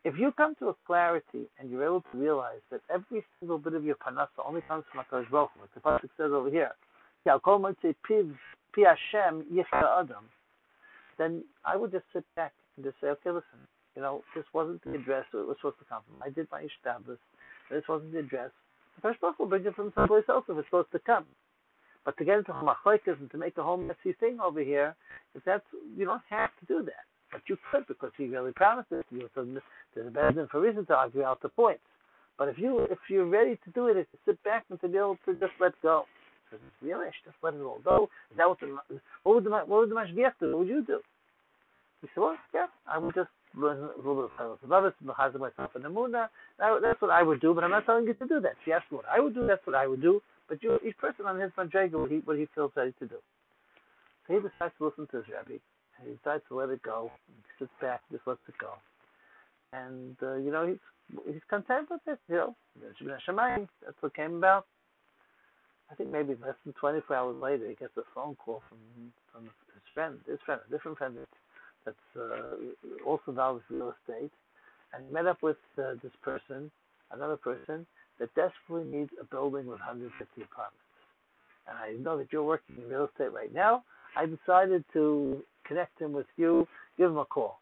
If 0.03 0.19
you 0.19 0.31
come 0.31 0.55
to 0.59 0.69
a 0.69 0.75
clarity 0.85 1.49
and 1.59 1.69
you're 1.69 1.83
able 1.83 2.01
to 2.11 2.17
realize 2.17 2.61
that 2.71 2.81
every 2.93 3.23
single 3.39 3.57
bit 3.57 3.73
of 3.73 3.83
your 3.83 3.95
panasa 3.95 4.27
only 4.45 4.61
comes 4.61 4.83
from 4.91 5.03
HaKadosh 5.03 5.31
Baruch 5.31 5.49
Hu, 5.59 5.67
the 5.73 5.81
pasuk 5.81 6.09
says 6.17 6.31
over 6.31 6.49
here, 6.49 6.71
Pi 8.75 8.83
Hashem 8.83 9.45
Adam, 9.73 10.25
then 11.17 11.43
I 11.63 11.77
would 11.77 11.91
just 11.91 12.05
sit 12.13 12.25
back 12.35 12.53
and 12.75 12.85
just 12.85 12.97
say, 13.01 13.07
okay, 13.07 13.31
listen, 13.31 13.63
you 13.95 14.01
know, 14.01 14.21
this 14.35 14.43
wasn't 14.53 14.83
the 14.83 14.95
address 14.95 15.25
it 15.33 15.47
was 15.47 15.55
supposed 15.59 15.79
to 15.79 15.85
come 15.85 16.01
from. 16.05 16.21
I 16.21 16.29
did 16.29 16.47
my 16.51 16.61
hishtadlus. 16.61 17.17
This 17.71 17.83
wasn't 17.87 18.11
the 18.11 18.19
address. 18.19 18.51
The 18.95 19.01
first 19.01 19.21
book 19.21 19.39
will 19.39 19.47
bring 19.47 19.65
it 19.65 19.75
from 19.75 19.91
someplace 19.95 20.25
else 20.29 20.45
if 20.49 20.57
it's 20.57 20.67
supposed 20.67 20.91
to 20.91 20.99
come. 20.99 21.25
But 22.03 22.17
to 22.17 22.25
get 22.25 22.37
into 22.37 22.51
machlekes 22.51 23.19
and 23.19 23.31
to 23.31 23.37
make 23.37 23.57
a 23.57 23.63
whole 23.63 23.77
messy 23.77 24.13
thing 24.19 24.37
over 24.39 24.61
here, 24.61 24.95
if 25.33 25.43
that's 25.43 25.63
you 25.97 26.05
don't 26.05 26.21
have 26.29 26.51
to 26.59 26.65
do 26.67 26.83
that, 26.83 27.05
but 27.31 27.41
you 27.47 27.57
could 27.71 27.87
because 27.87 28.11
he 28.15 28.27
really 28.27 28.51
promised 28.51 28.91
it 28.91 29.05
to 29.09 29.15
you. 29.15 29.29
So 29.33 29.45
there's 29.95 30.07
a 30.07 30.11
better 30.11 30.47
for 30.51 30.61
reason 30.61 30.85
to 30.87 30.95
argue 30.95 31.23
out 31.23 31.41
the 31.41 31.49
points. 31.49 31.81
But 32.37 32.49
if 32.49 32.59
you 32.59 32.81
if 32.91 32.99
you're 33.09 33.25
ready 33.25 33.57
to 33.63 33.69
do 33.71 33.87
it, 33.87 33.95
to 33.95 34.05
sit 34.25 34.43
back 34.43 34.65
and 34.69 34.79
to 34.81 34.87
be 34.87 34.97
able 34.97 35.17
to 35.25 35.33
just 35.33 35.53
let 35.59 35.73
go. 35.81 36.05
Really, 36.81 37.07
I 37.07 37.11
should 37.11 37.31
just 37.31 37.43
let 37.43 37.53
it 37.53 37.61
all 37.61 37.79
go. 37.83 38.09
Is 38.31 38.37
that 38.37 38.47
what 38.47 38.59
the 38.59 38.77
what 39.23 39.35
would 39.35 39.43
the 39.43 39.49
what 39.49 39.67
would 39.67 39.89
the 39.89 39.95
mashgiach 39.95 40.33
do? 40.39 40.51
What 40.51 40.59
would 40.59 40.67
you 40.67 40.83
do? 40.85 40.99
He 42.01 42.07
said, 42.13 42.21
well, 42.21 42.37
yeah, 42.53 42.67
I 42.87 42.97
would 42.97 43.15
just 43.15 43.29
learn 43.55 43.77
a 43.77 43.97
little 43.97 44.27
bit 44.27 44.31
of 44.39 44.59
Chazal 44.61 44.91
and 45.33 45.39
myself 45.39 45.71
in 45.75 45.81
the 45.81 45.89
Muna. 45.89 46.27
That's 46.59 47.01
what 47.01 47.11
I 47.11 47.23
would 47.23 47.41
do, 47.41 47.53
but 47.53 47.63
I'm 47.63 47.71
not 47.71 47.85
telling 47.85 48.05
you 48.05 48.13
to 48.13 48.27
do 48.27 48.39
that. 48.41 48.51
If 48.61 48.67
you 48.67 48.73
ask 48.73 48.85
what 48.89 49.05
I 49.09 49.19
would 49.19 49.33
do, 49.33 49.47
that's 49.47 49.65
what 49.65 49.75
I 49.75 49.87
would 49.87 50.01
do. 50.01 50.21
But 50.47 50.61
you, 50.61 50.77
each 50.85 50.97
person 50.97 51.25
on 51.25 51.39
his 51.39 51.51
madrega, 51.57 51.99
what 51.99 52.11
he 52.11 52.17
what 52.17 52.37
he 52.37 52.47
feels 52.53 52.71
ready 52.75 52.93
to 52.99 53.07
do. 53.07 53.15
So 54.27 54.33
he 54.33 54.39
decides 54.39 54.73
to 54.77 54.85
listen 54.85 55.07
to 55.11 55.17
his. 55.17 55.25
And 55.97 56.07
he 56.07 56.13
decides 56.15 56.43
to 56.49 56.55
let 56.55 56.69
it 56.69 56.83
go. 56.83 57.11
He 57.27 57.65
sits 57.65 57.71
back, 57.81 58.01
just 58.11 58.27
lets 58.27 58.39
it 58.47 58.55
go. 58.59 58.73
And 59.73 60.15
uh, 60.21 60.35
you 60.35 60.51
know 60.51 60.67
he's 60.67 60.77
he's 61.25 61.41
content 61.49 61.89
with 61.89 62.01
it. 62.07 62.19
You 62.29 62.35
know, 62.35 62.55
that's 62.81 63.97
what 64.01 64.13
came 64.13 64.35
about. 64.35 64.65
I 65.91 65.95
think 65.95 66.11
maybe 66.11 66.35
less 66.41 66.55
than 66.63 66.73
24 66.73 67.15
hours 67.15 67.35
later, 67.41 67.67
he 67.67 67.75
gets 67.75 67.95
a 67.97 68.03
phone 68.13 68.35
call 68.35 68.61
from 68.69 68.79
from 69.31 69.43
his 69.43 69.83
friend, 69.93 70.19
his 70.27 70.39
friend, 70.45 70.61
a 70.65 70.71
different 70.71 70.97
friend 70.97 71.15
that's 71.85 71.97
uh, 72.17 72.55
also 73.05 73.23
involved 73.27 73.61
with 73.69 73.77
real 73.79 73.93
estate, 74.01 74.31
and 74.93 75.05
he 75.05 75.13
met 75.13 75.27
up 75.27 75.41
with 75.43 75.57
uh, 75.77 75.93
this 76.01 76.11
person, 76.23 76.71
another 77.11 77.37
person 77.37 77.85
that 78.19 78.33
desperately 78.33 78.89
needs 78.89 79.11
a 79.21 79.25
building 79.25 79.67
with 79.67 79.79
150 79.79 80.41
apartments. 80.41 80.79
And 81.67 81.77
I 81.77 82.01
know 82.01 82.17
that 82.17 82.31
you're 82.31 82.43
working 82.43 82.77
in 82.77 82.89
real 82.89 83.09
estate 83.11 83.33
right 83.33 83.53
now. 83.53 83.83
I 84.15 84.25
decided 84.25 84.83
to 84.93 85.43
connect 85.67 85.99
him 85.99 86.13
with 86.13 86.27
you, 86.37 86.67
give 86.97 87.11
him 87.11 87.17
a 87.17 87.25
call. 87.25 87.59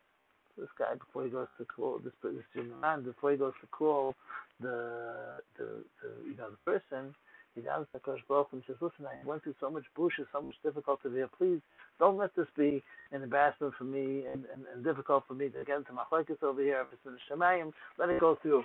This 0.57 0.69
guy, 0.77 0.93
before 0.93 1.23
he 1.23 1.31
goes 1.31 1.47
to 1.57 1.65
call 1.65 1.99
this 2.03 2.13
this 2.21 2.65
man, 2.79 3.03
before 3.03 3.31
he 3.31 3.37
goes 3.37 3.53
to 3.61 3.67
call 3.67 4.13
the 4.61 5.39
the, 5.57 5.83
the 6.01 6.29
you 6.29 6.37
know 6.37 6.51
the 6.51 6.71
person, 6.71 7.15
he 7.55 7.61
Baruch 7.61 8.47
and 8.51 8.63
says, 8.65 8.75
"Listen, 8.81 9.05
I 9.05 9.25
went 9.25 9.43
through 9.43 9.55
so 9.59 9.69
much 9.69 9.83
bushes, 9.95 10.25
so 10.31 10.41
much 10.41 10.55
difficulty 10.63 11.09
here. 11.09 11.29
Please 11.37 11.59
don't 11.99 12.17
let 12.17 12.35
this 12.35 12.47
be 12.57 12.83
an 13.11 13.21
embarrassment 13.21 13.73
for 13.77 13.83
me 13.83 14.25
and, 14.25 14.45
and, 14.53 14.65
and 14.73 14.83
difficult 14.83 15.23
for 15.27 15.35
me 15.35 15.49
to 15.49 15.63
get 15.63 15.77
into 15.77 15.91
machlekes 15.91 16.41
over 16.41 16.61
here. 16.61 16.81
If 16.81 16.87
it's 16.93 17.05
in 17.05 17.17
Shemayim, 17.29 17.71
let 17.99 18.09
it 18.09 18.19
go 18.19 18.37
through." 18.41 18.63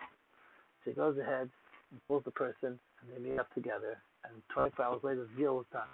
So 0.84 0.90
he 0.90 0.92
goes 0.92 1.18
ahead 1.18 1.50
and 1.90 2.00
pulls 2.08 2.24
the 2.24 2.30
person, 2.30 2.78
and 3.00 3.24
they 3.24 3.30
meet 3.30 3.38
up 3.38 3.52
together. 3.54 3.98
And 4.24 4.42
24 4.54 4.84
hours 4.84 5.00
later, 5.02 5.26
the 5.30 5.40
deal 5.40 5.56
was 5.56 5.66
done. 5.72 5.88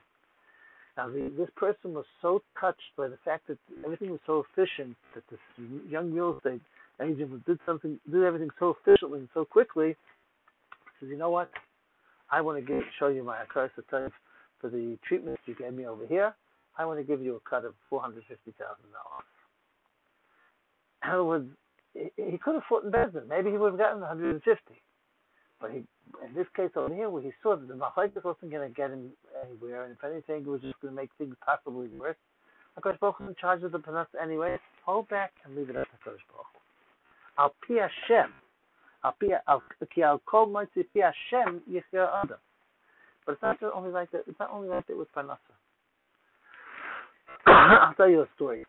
Now, 0.97 1.09
the, 1.09 1.33
this 1.37 1.51
person 1.57 1.93
was 1.95 2.05
so 2.23 2.43
touched 2.61 2.95
by 2.97 3.09
the 3.09 3.19
fact 3.25 3.49
that 3.49 3.59
everything 3.85 4.11
was 4.11 4.21
so 4.27 4.45
efficient 4.47 4.97
that 5.15 5.25
this 5.31 5.41
young 5.89 6.13
real 6.13 6.37
estate 6.37 6.61
agent 7.01 7.45
did 7.47 7.59
something, 7.67 7.99
did 8.11 8.23
everything 8.23 8.51
so 8.59 8.77
efficiently 8.81 9.21
and 9.21 9.29
so 9.35 9.45
quickly. 9.45 9.97
Says, 11.01 11.09
you 11.09 11.19
know 11.19 11.31
what? 11.31 11.51
I 12.31 12.41
want 12.41 12.59
to 12.59 12.65
give, 12.65 12.83
show 12.99 13.09
you 13.09 13.23
my 13.23 13.41
accursed 13.41 13.75
Akaras 13.77 14.13
for 14.61 14.71
the 14.71 14.99
treatment 15.07 15.39
you 15.47 15.55
gave 15.55 15.75
me 15.75 15.87
over 15.87 16.07
here. 16.07 16.35
I 16.77 16.85
want 16.85 16.99
to 16.99 17.05
give 17.05 17.23
you 17.23 17.37
a 17.37 17.49
cut 17.49 17.65
of 17.65 17.75
four 17.89 18.01
hundred 18.01 18.25
fifty 18.29 18.53
thousand 18.59 18.91
dollars. 18.91 19.29
In 21.05 21.11
other 21.11 21.25
words, 21.25 21.49
he, 21.93 22.39
could 22.39 22.55
have 22.55 22.65
fought 22.69 22.85
in 22.85 22.91
Bezdin. 22.91 23.29
Maybe 23.29 23.51
he 23.51 23.59
would 23.59 23.73
have 23.73 23.79
gotten 23.79 24.01
one 24.01 24.09
hundred 24.09 24.33
and 24.33 24.43
fifty. 24.43 24.81
But 25.61 25.71
he, 25.71 25.85
in 26.27 26.35
this 26.35 26.47
case 26.57 26.71
over 26.75 26.93
here, 26.93 27.11
where 27.11 27.23
he 27.23 27.31
saw 27.43 27.57
that 27.57 27.69
the 27.69 27.75
Machlekes 27.75 28.25
wasn't 28.25 28.51
going 28.51 28.69
to 28.69 28.75
get 28.75 28.91
him 28.91 29.11
anywhere, 29.45 29.85
and 29.85 29.93
if 29.93 30.03
anything, 30.03 30.43
it 30.43 30.49
was 30.49 30.61
just 30.63 30.81
going 30.81 30.95
to 30.95 31.01
make 31.01 31.11
things 31.19 31.37
possibly 31.45 31.89
worse. 31.89 32.17
Hakadosh 32.79 32.99
Baruch 32.99 33.21
in 33.21 33.35
charge 33.41 33.63
of 33.63 33.71
the 33.71 33.79
Panas 33.79 34.07
anyway. 34.21 34.59
Hold 34.85 35.09
back 35.09 35.33
and 35.45 35.55
leave 35.55 35.71
it 35.71 35.77
at 35.77 35.87
Hakadosh 35.87 36.25
Baruch. 36.33 36.55
Al 37.39 37.55
pi 37.67 37.87
Hashem, 37.87 38.33
But 43.27 43.33
it's 43.33 43.43
not 43.43 43.59
only 43.75 43.91
like 43.91 44.11
that. 44.13 44.25
It's 44.27 44.39
not 44.39 44.51
only 44.53 44.69
like 44.69 44.87
that 44.87 44.97
with 44.97 45.09
Parnasa. 45.15 45.39
I'll 47.47 47.95
tell 47.95 48.09
you 48.09 48.23
a 48.23 48.29
story. 48.35 48.65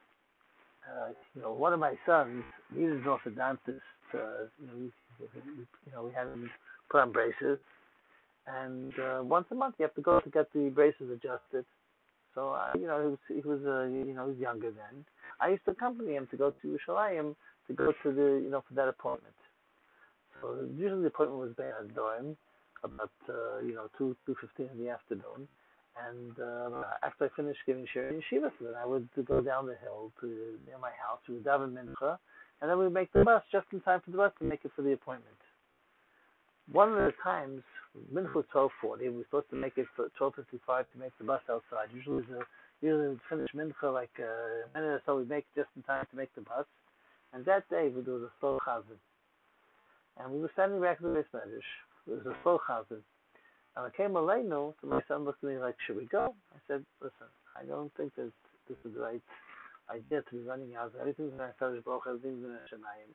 Uh, 0.86 1.10
you 1.34 1.42
know, 1.42 1.52
one 1.52 1.74
of 1.74 1.80
my 1.80 1.96
sons, 2.06 2.44
he's 2.74 2.84
an 2.84 3.04
orthodontist. 3.04 3.82
Uh, 4.14 4.48
you 4.60 4.68
know, 4.68 4.74
we, 4.78 4.92
you 5.20 5.92
know, 5.94 6.04
we 6.04 6.14
had 6.14 6.28
him 6.28 6.50
put 6.90 7.02
on 7.02 7.12
braces, 7.12 7.60
and 8.48 8.94
uh, 9.00 9.24
once 9.24 9.48
a 9.52 9.56
month 9.56 9.76
you 9.80 9.84
have 9.84 9.96
to 9.96 10.02
go 10.02 10.20
to 10.20 10.30
get 10.30 10.52
the 10.54 10.70
braces 10.70 11.10
adjusted. 11.12 11.66
So 12.34 12.50
uh, 12.50 12.72
you 12.76 12.86
know, 12.86 13.02
he 13.02 13.08
was 13.08 13.44
he 13.44 13.50
was 13.50 13.60
uh, 13.66 13.84
you 13.84 14.14
know 14.14 14.26
he 14.26 14.32
was 14.32 14.38
younger 14.38 14.72
then. 14.72 15.06
I 15.40 15.50
used 15.50 15.66
to 15.66 15.72
accompany 15.72 16.14
him 16.14 16.28
to 16.32 16.38
go 16.38 16.52
to 16.52 16.68
Yerushalayim 16.68 17.36
to 17.68 17.74
go 17.74 17.92
to 18.04 18.12
the 18.12 18.42
you 18.44 18.50
know 18.50 18.64
for 18.68 18.76
that 18.76 18.88
appointment. 18.88 19.34
So 20.42 20.68
usually 20.78 21.02
the 21.02 21.08
appointment 21.08 21.40
was 21.40 21.54
by 21.58 21.72
Doim, 21.96 22.36
about 22.84 23.12
uh, 23.30 23.60
you 23.64 23.74
know 23.74 23.90
two 23.98 24.16
two 24.26 24.36
fifteen 24.40 24.70
in 24.74 24.84
the 24.84 24.92
afternoon. 24.92 25.48
And 25.96 26.36
uh, 26.40 26.84
after 27.04 27.26
I 27.26 27.30
finished 27.38 27.60
giving 27.66 27.86
shiur 27.96 28.10
in 28.10 28.18
yeshiva, 28.20 28.52
so 28.60 28.66
then 28.66 28.76
I 28.76 28.86
would 28.86 29.08
go 29.26 29.40
down 29.40 29.66
the 29.66 29.78
hill 29.82 30.12
to 30.20 30.28
near 30.68 30.78
my 30.82 30.92
house. 31.00 31.20
We 31.28 31.36
would 31.36 31.46
daven 31.46 31.72
mincha, 31.72 32.18
and 32.60 32.70
then 32.70 32.78
we 32.78 32.84
would 32.84 32.94
make 32.94 33.14
the 33.14 33.24
bus 33.24 33.44
just 33.50 33.68
in 33.72 33.80
time 33.80 34.02
for 34.04 34.12
the 34.12 34.18
bus 34.18 34.34
to 34.40 34.46
make 34.46 34.66
it 34.66 34.72
for 34.76 34.82
the 34.82 34.92
appointment. 34.92 35.38
One 36.72 36.90
of 36.90 36.98
the 36.98 37.14
times, 37.24 37.62
mincha 38.14 38.36
was 38.36 38.46
twelve 38.52 38.72
forty. 38.82 39.08
We 39.08 39.18
were 39.18 39.24
supposed 39.24 39.50
to 39.52 39.56
make 39.56 39.78
it 39.78 39.88
for 39.96 40.10
twelve 40.18 40.36
fifty 40.36 40.60
five 40.68 40.86
to 40.92 41.00
make 41.00 41.18
the 41.18 41.24
bus 41.24 41.42
outside. 41.50 41.88
Usually, 41.94 42.24
the 42.24 42.42
usually 42.82 43.10
we 43.10 43.20
finish 43.30 43.52
mincha 43.56 43.94
like 43.94 44.12
uh, 44.20 44.68
a 44.68 44.78
minute 44.78 44.96
or 44.96 45.02
so. 45.06 45.18
We 45.18 45.26
make 45.26 45.46
just 45.56 45.70
in 45.78 45.84
time 45.84 46.06
to 46.12 46.18
make 46.18 46.34
the 46.36 46.42
bus. 46.42 46.66
And 47.32 47.46
that 47.46 47.70
day, 47.70 47.90
we 47.96 48.02
do 48.02 48.20
the 48.20 48.30
slow 48.40 48.60
chazan. 48.68 49.00
And 50.20 50.32
we 50.32 50.40
were 50.40 50.52
standing 50.54 50.82
back 50.82 51.00
in 51.02 51.14
the 51.14 51.20
beis 51.20 51.26
medrash. 51.34 51.72
It 52.08 52.12
was 52.12 52.26
a 52.26 52.36
slow 52.44 52.60
chazan. 52.70 53.02
And 53.76 53.86
I 53.86 53.90
came 53.96 54.12
Aleinu, 54.12 54.74
so 54.80 54.88
my 54.88 55.02
son 55.08 55.26
looked 55.26 55.44
at 55.44 55.50
me 55.50 55.58
like, 55.58 55.76
should 55.86 55.98
we 55.98 56.06
go? 56.06 56.34
I 56.54 56.60
said, 56.68 56.86
listen, 57.02 57.28
I 57.60 57.66
don't 57.66 57.92
think 57.98 58.16
that 58.16 58.32
this 58.70 58.78
is 58.86 58.94
the 58.96 59.02
right 59.02 59.22
idea 59.90 60.22
to 60.22 60.32
be 60.32 60.42
running 60.42 60.76
out. 60.76 60.94
Everything's 61.00 61.34
in 61.34 61.40
our 61.42 61.54
Baruch, 61.60 62.08
everything's 62.08 62.44
in 62.44 62.52
our 62.52 62.66
Shemayim. 62.72 63.12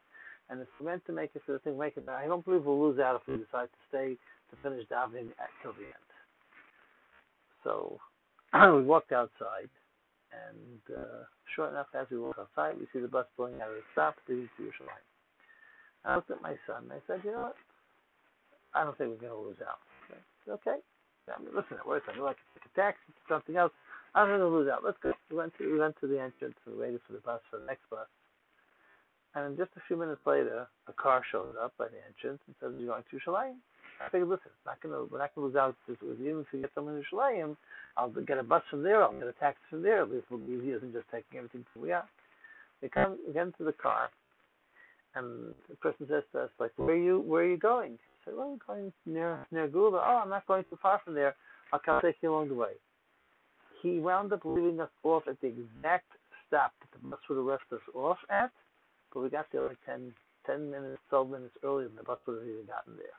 And 0.51 0.67
we're 0.79 0.91
meant 0.91 1.07
to 1.07 1.13
make 1.13 1.31
it 1.35 1.43
for 1.47 1.53
the 1.53 1.59
thing, 1.61 1.79
make 1.79 1.97
it. 1.97 2.09
I 2.09 2.27
don't 2.27 2.45
believe 2.45 2.65
we'll 2.65 2.81
lose 2.81 2.99
out 2.99 3.23
if 3.23 3.27
we 3.27 3.43
decide 3.43 3.69
to 3.71 3.83
stay 3.89 4.19
to 4.51 4.57
finish 4.63 4.87
davening 4.89 5.31
till 5.63 5.73
the 5.73 5.87
end. 5.87 6.11
So 7.65 7.99
we 8.77 8.83
walked 8.83 9.13
outside, 9.13 9.71
and 10.33 10.99
uh, 10.99 11.25
short 11.55 11.71
enough 11.71 11.87
as 11.95 12.07
we 12.11 12.19
walk 12.19 12.37
outside, 12.39 12.79
we 12.79 12.87
see 12.93 13.01
the 13.01 13.09
bus 13.09 13.27
pulling 13.37 13.55
out 13.63 13.69
of 13.69 13.77
the 13.77 13.87
stop 13.93 14.17
to 14.27 14.49
Yerushalayim. 14.61 15.07
I 16.05 16.17
looked 16.17 16.31
at 16.31 16.43
my 16.43 16.57
son 16.67 16.89
and 16.89 16.93
I 16.93 17.01
said, 17.07 17.21
you 17.25 17.33
know 17.33 17.53
what? 17.53 17.57
I 18.75 18.85
don't 18.85 18.97
think 18.97 19.11
we're 19.11 19.29
going 19.29 19.37
to 19.37 19.49
lose 19.49 19.63
out. 19.63 19.83
Okay. 20.09 20.21
okay. 20.49 20.79
I 21.31 21.39
mean, 21.39 21.55
listen, 21.55 21.79
know 21.87 21.95
I 21.95 22.35
can 22.35 22.49
take 22.55 22.67
a 22.67 22.75
taxi, 22.75 23.13
something 23.29 23.57
else. 23.57 23.73
I'm 24.15 24.27
going 24.27 24.41
to 24.41 24.49
lose 24.49 24.69
out. 24.71 24.83
Let's 24.83 24.99
go. 25.03 25.13
We 25.31 25.37
went 25.37 25.53
to 25.59 25.73
we 25.73 25.79
went 25.79 25.95
to 26.01 26.09
the 26.09 26.19
entrance 26.19 26.59
and 26.67 26.79
waited 26.79 27.01
for 27.07 27.13
the 27.13 27.23
bus 27.23 27.41
for 27.51 27.59
the 27.59 27.67
next 27.67 27.87
bus. 27.91 28.09
And 29.35 29.57
just 29.57 29.71
a 29.77 29.83
few 29.87 29.97
minutes 29.97 30.23
later, 30.27 30.67
a 30.89 30.93
car 30.93 31.23
showed 31.31 31.55
up 31.63 31.75
by 31.79 31.87
the 31.87 32.03
entrance 32.03 32.43
and 32.47 32.57
said, 32.59 32.75
"You're 32.79 32.91
going 32.91 33.05
to 33.07 33.19
Shalayim." 33.23 33.63
I 34.01 34.09
figured, 34.09 34.29
listen, 34.29 34.51
not 34.65 34.81
gonna, 34.81 35.05
we're 35.05 35.19
not 35.19 35.35
going 35.35 35.53
to 35.53 35.53
lose 35.53 35.57
out. 35.57 35.77
Even 36.03 36.41
if 36.41 36.47
we 36.53 36.61
get 36.61 36.71
someone 36.75 36.97
in 36.97 37.05
Shalayim, 37.13 37.55
I'll 37.97 38.09
get 38.09 38.39
a 38.39 38.43
bus 38.43 38.63
from 38.71 38.83
there. 38.83 39.03
I'll 39.03 39.13
get 39.13 39.29
a 39.29 39.33
taxi 39.33 39.61
from 39.69 39.83
there. 39.83 40.03
At 40.03 40.11
least 40.11 40.25
it'll 40.31 40.39
be 40.39 40.55
easier 40.55 40.81
than 40.81 40.91
just 40.91 41.05
taking 41.13 41.37
everything 41.37 41.67
from 41.73 41.83
we 41.83 41.93
are. 41.93 42.09
We 42.83 42.89
come, 42.89 43.19
get 43.35 43.47
into 43.47 43.65
the 43.65 43.75
car, 43.75 44.09
and 45.15 45.55
the 45.69 45.77
person 45.77 46.07
says 46.09 46.23
to 46.33 46.43
us, 46.43 46.51
like, 46.59 46.73
"Where 46.77 46.95
are 46.95 46.97
you? 46.97 47.21
Where 47.21 47.43
are 47.43 47.49
you 47.49 47.57
going?" 47.57 47.95
I 47.95 48.25
said, 48.25 48.35
"Well, 48.37 48.53
I'm 48.53 48.61
going 48.67 48.93
near 49.07 49.47
near 49.51 49.69
Geula." 49.69 50.01
Oh, 50.05 50.21
I'm 50.23 50.31
not 50.31 50.47
going 50.47 50.65
too 50.65 50.79
far 50.81 51.01
from 51.05 51.15
there. 51.15 51.35
I'll 51.73 52.01
take 52.01 52.17
you 52.23 52.33
along 52.33 52.49
the 52.49 52.55
way. 52.55 52.75
He 53.83 54.01
wound 54.01 54.33
up 54.33 54.45
leaving 54.45 54.81
us 54.81 54.91
off 55.03 55.23
at 55.29 55.41
the 55.41 55.49
exact 55.49 56.07
stop 56.47 56.73
that 56.81 56.91
the 56.93 57.09
bus 57.09 57.21
would 57.29 57.37
have 57.37 57.47
left 57.47 57.73
us 57.73 57.81
off 57.95 58.19
at 58.29 58.51
but 59.13 59.21
we 59.21 59.31
got 59.31 59.47
there 59.53 59.67
like 59.67 59.79
10, 59.87 60.13
10 60.47 60.71
minutes, 60.71 61.03
12 61.11 61.31
minutes 61.31 61.55
earlier 61.65 61.89
than 61.89 61.97
the 61.97 62.03
bus 62.03 62.19
would 62.27 62.39
have 62.39 62.49
even 62.49 62.67
gotten 62.67 62.95
there. 62.97 63.17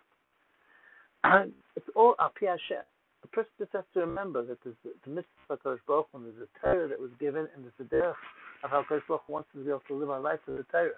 It's 1.76 1.88
all 1.96 2.16
al 2.20 2.32
Hashem. 2.40 2.84
The 3.22 3.28
person 3.28 3.52
just 3.60 3.72
has 3.74 3.84
to 3.94 4.00
remember 4.02 4.44
that 4.46 4.58
there's 4.64 4.76
the, 4.84 4.92
the 5.06 5.12
mitzvah 5.12 5.70
of 5.70 5.80
Baruch 5.86 6.08
Hu, 6.12 6.24
there's 6.24 6.48
a 6.50 6.60
Torah 6.60 6.88
that 6.88 7.00
was 7.00 7.12
given, 7.20 7.48
and 7.54 7.64
there's 7.64 7.80
a 7.80 7.84
derech 7.84 8.16
of 8.64 8.70
how 8.72 8.84
Baruch 8.90 9.04
Hu 9.08 9.20
wants 9.28 9.50
to 9.54 9.64
be 9.64 9.70
able 9.70 9.84
to 9.88 9.94
live 9.94 10.10
our 10.10 10.20
life 10.20 10.40
as 10.48 10.56
a 10.56 10.66
Torah. 10.72 10.98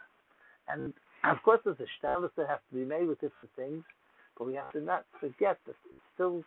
And 0.68 0.94
of 1.24 1.38
course, 1.44 1.60
there's 1.64 1.78
a 1.80 2.06
shtalis 2.06 2.32
that 2.38 2.50
has 2.50 2.60
to 2.70 2.76
be 2.78 2.86
made 2.86 3.08
with 3.08 3.22
different 3.22 3.52
things, 3.56 3.84
but 4.38 4.48
we 4.48 4.56
have 4.56 4.72
to 4.74 4.82
not 4.82 5.06
forget 5.20 5.58
that 5.66 5.76
still 6.14 6.44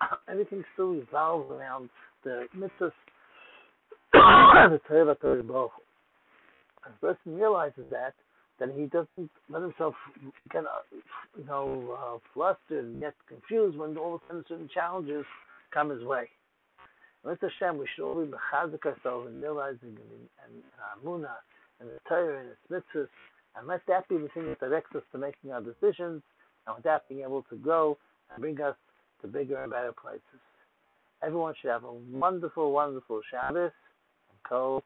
everything 0.28 0.64
still 0.74 0.92
revolves 0.94 1.50
around 1.50 1.90
the 2.24 2.46
mitzvah, 2.54 2.92
the 4.12 4.80
Torah 4.88 5.14
HaKadosh 5.14 5.46
Baruch 5.46 5.70
Hu 5.76 5.82
a 6.86 6.90
person 7.00 7.34
realizes 7.34 7.84
that, 7.90 8.14
then 8.58 8.72
he 8.74 8.86
doesn't 8.86 9.30
let 9.48 9.62
himself 9.62 9.94
get, 10.50 10.64
uh, 10.64 10.82
you 11.36 11.44
know, 11.44 11.96
uh, 11.98 12.18
flustered 12.34 12.84
and 12.84 13.00
get 13.00 13.14
confused 13.28 13.76
when 13.76 13.96
all 13.96 14.16
of 14.16 14.20
a 14.22 14.26
sudden 14.26 14.44
certain 14.48 14.70
challenges 14.72 15.24
come 15.72 15.90
his 15.90 16.02
way. 16.02 16.28
With 17.24 17.38
Hashem, 17.40 17.78
we 17.78 17.86
should 17.94 18.04
all 18.04 18.24
be 18.24 18.30
mechazik 18.30 18.84
ourselves 18.86 19.28
and 19.28 19.42
realizing 19.42 19.96
and, 19.96 20.28
and, 20.44 20.62
and 21.04 21.26
and 21.80 21.88
the 21.88 22.00
Torah 22.08 22.40
and 22.40 22.48
its 22.48 22.58
mitzvahs, 22.70 23.08
and 23.58 23.66
let 23.66 23.80
that 23.88 24.08
be 24.08 24.16
the 24.18 24.28
thing 24.28 24.46
that 24.46 24.60
directs 24.60 24.94
us 24.94 25.02
to 25.12 25.18
making 25.18 25.52
our 25.52 25.60
decisions, 25.60 26.22
and 26.66 26.76
with 26.76 26.84
that 26.84 27.08
being 27.08 27.22
able 27.22 27.42
to 27.50 27.56
grow 27.56 27.98
and 28.32 28.40
bring 28.40 28.60
us 28.60 28.76
to 29.22 29.28
bigger 29.28 29.62
and 29.62 29.72
better 29.72 29.92
places. 29.92 30.22
Everyone 31.22 31.54
should 31.60 31.70
have 31.70 31.84
a 31.84 31.92
wonderful, 31.92 32.72
wonderful 32.72 33.20
Shabbos 33.30 33.72
and 34.30 34.42
Kol 34.48 34.84